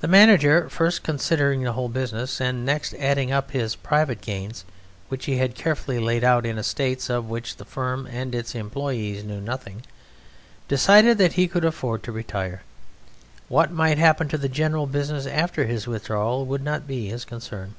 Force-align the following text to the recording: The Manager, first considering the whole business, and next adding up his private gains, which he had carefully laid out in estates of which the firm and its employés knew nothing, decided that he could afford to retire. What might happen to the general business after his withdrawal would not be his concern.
The 0.00 0.08
Manager, 0.08 0.68
first 0.68 1.04
considering 1.04 1.62
the 1.62 1.70
whole 1.74 1.88
business, 1.88 2.40
and 2.40 2.66
next 2.66 2.92
adding 2.94 3.30
up 3.30 3.52
his 3.52 3.76
private 3.76 4.20
gains, 4.20 4.64
which 5.08 5.26
he 5.26 5.36
had 5.36 5.54
carefully 5.54 6.00
laid 6.00 6.24
out 6.24 6.44
in 6.44 6.58
estates 6.58 7.08
of 7.08 7.28
which 7.30 7.54
the 7.54 7.64
firm 7.64 8.04
and 8.06 8.34
its 8.34 8.54
employés 8.54 9.22
knew 9.24 9.40
nothing, 9.40 9.82
decided 10.66 11.18
that 11.18 11.34
he 11.34 11.46
could 11.46 11.64
afford 11.64 12.02
to 12.02 12.10
retire. 12.10 12.62
What 13.46 13.70
might 13.70 13.98
happen 13.98 14.26
to 14.30 14.38
the 14.38 14.48
general 14.48 14.88
business 14.88 15.24
after 15.24 15.66
his 15.66 15.86
withdrawal 15.86 16.44
would 16.46 16.64
not 16.64 16.88
be 16.88 17.06
his 17.06 17.24
concern. 17.24 17.76